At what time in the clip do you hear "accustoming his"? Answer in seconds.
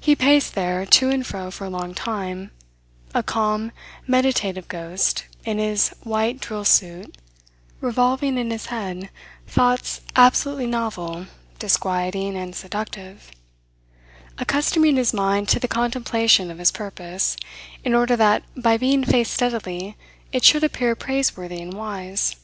14.36-15.14